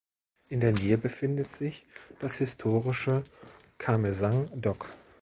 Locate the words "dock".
4.59-4.89